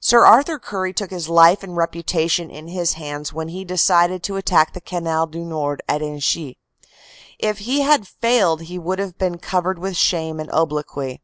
Sir 0.00 0.26
Arthur 0.26 0.58
Currie 0.58 0.92
took 0.92 1.10
his 1.10 1.30
life 1.30 1.62
and 1.62 1.74
reputation 1.78 2.50
in 2.50 2.68
his 2.68 2.92
hands 2.92 3.32
when 3.32 3.48
he 3.48 3.64
decided 3.64 4.22
to 4.24 4.36
attack 4.36 4.74
the 4.74 4.82
Canal 4.82 5.26
du 5.26 5.46
Nord 5.46 5.80
at 5.88 6.02
Inchy. 6.02 6.58
If 7.38 7.60
he 7.60 7.80
had 7.80 8.06
failed 8.06 8.60
he 8.60 8.78
would 8.78 8.98
have 8.98 9.16
been 9.16 9.38
covered 9.38 9.78
with 9.78 9.96
shame 9.96 10.40
and 10.40 10.50
obloquy. 10.52 11.22